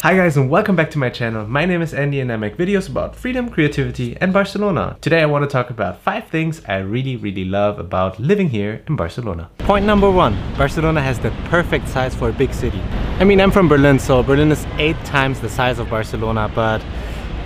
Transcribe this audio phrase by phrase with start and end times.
[0.00, 1.44] Hi guys and welcome back to my channel.
[1.48, 4.96] My name is Andy and I make videos about freedom, creativity and Barcelona.
[5.00, 8.80] Today I want to talk about 5 things I really really love about living here
[8.86, 9.50] in Barcelona.
[9.58, 10.54] Point number 1.
[10.56, 12.80] Barcelona has the perfect size for a big city.
[13.18, 16.80] I mean I'm from Berlin so Berlin is 8 times the size of Barcelona but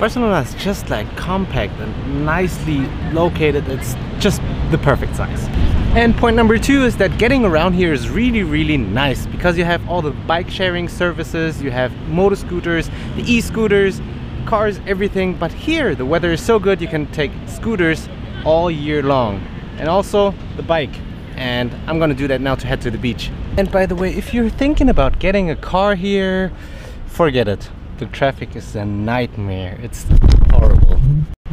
[0.02, 2.80] Barcelona is just like compact and nicely
[3.12, 3.68] located.
[3.68, 4.42] It's just
[4.72, 5.44] the perfect size.
[5.94, 9.62] And point number two is that getting around here is really, really nice because you
[9.62, 14.00] have all the bike sharing services, you have motor scooters, the e-scooters,
[14.44, 15.36] cars, everything.
[15.36, 18.08] But here, the weather is so good, you can take scooters
[18.44, 19.36] all year long.
[19.78, 20.98] And also the bike.
[21.36, 23.30] And I'm gonna do that now to head to the beach.
[23.56, 26.50] And by the way, if you're thinking about getting a car here,
[27.06, 27.70] forget it.
[28.02, 29.78] The traffic is a nightmare.
[29.80, 30.06] It's
[30.50, 31.00] horrible.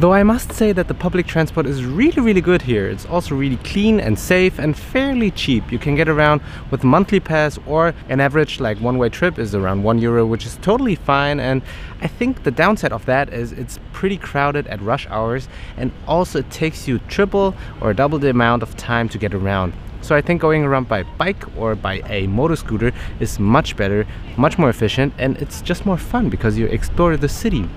[0.00, 2.88] Though I must say that the public transport is really really good here.
[2.88, 5.70] It's also really clean and safe and fairly cheap.
[5.70, 6.40] You can get around
[6.72, 10.56] with monthly pass or an average like one-way trip is around one euro which is
[10.56, 11.62] totally fine and
[12.00, 16.40] I think the downside of that is it's pretty crowded at rush hours and also
[16.40, 19.72] it takes you triple or double the amount of time to get around.
[20.02, 24.06] So I think going around by bike or by a motor scooter is much better,
[24.36, 27.68] much more efficient and it's just more fun because you explore the city.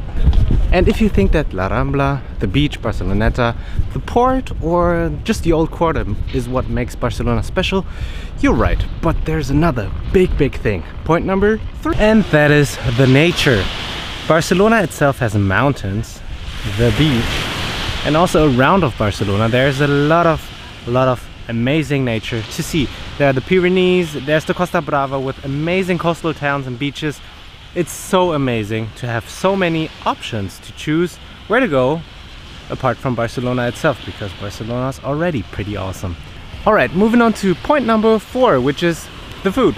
[0.72, 3.56] And if you think that La Rambla, the beach, Barceloneta,
[3.94, 7.86] the port or just the old quarter is what makes Barcelona special,
[8.40, 8.84] you're right.
[9.02, 10.84] But there's another big, big thing.
[11.06, 11.96] Point number three.
[11.98, 13.64] And that is the nature.
[14.28, 16.20] Barcelona itself has mountains,
[16.78, 17.24] the beach,
[18.06, 20.42] and also around of Barcelona there's a lot of,
[20.88, 22.88] lot of amazing nature to see.
[23.18, 27.20] There are the Pyrenees, there's the Costa Brava with amazing coastal towns and beaches.
[27.76, 32.02] It's so amazing to have so many options to choose where to go
[32.70, 36.16] apart from Barcelona itself because Barcelona is already pretty awesome.
[36.66, 39.08] Alright, moving on to point number four, which is
[39.44, 39.76] the food.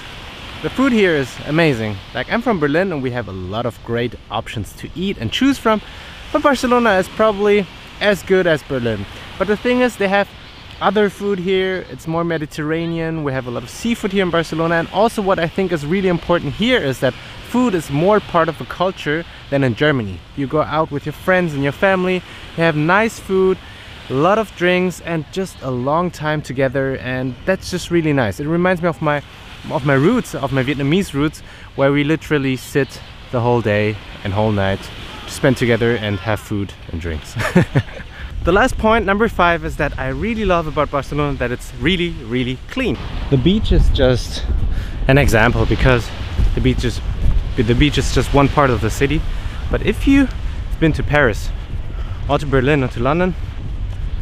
[0.62, 1.98] The food here is amazing.
[2.14, 5.32] Like I'm from Berlin and we have a lot of great options to eat and
[5.32, 5.82] choose from,
[6.32, 7.66] but Barcelona is probably
[8.02, 9.06] as good as Berlin.
[9.38, 10.30] But the thing is they have
[10.82, 11.86] other food here.
[11.90, 13.24] It's more mediterranean.
[13.24, 14.76] We have a lot of seafood here in barcelona.
[14.76, 17.14] And also what i think is really important here is that
[17.50, 20.20] food is more part of a culture than in germany.
[20.36, 23.58] You go out with your friends and your family you have nice food
[24.10, 26.98] a lot of drinks and just a long time together.
[26.98, 28.40] And that's just really nice.
[28.40, 29.24] It reminds me of my
[29.72, 31.42] of my roots of my vietnamese roots
[31.76, 34.80] where we literally sit the whole day and whole night
[35.26, 37.36] to spend together and have food and drinks
[38.46, 42.10] The last point, number five, is that I really love about Barcelona that it's really,
[42.30, 42.96] really clean.
[43.32, 44.46] The beach is just
[45.08, 46.08] an example because
[46.54, 47.02] the beach is
[47.58, 49.20] the beach is just one part of the city.
[49.72, 50.32] But if you've
[50.80, 51.50] been to Paris
[52.30, 53.34] or to Berlin or to London,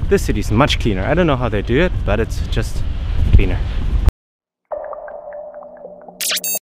[0.08, 1.04] this city is much cleaner.
[1.04, 2.82] I don't know how they do it, but it's just
[3.34, 3.60] cleaner.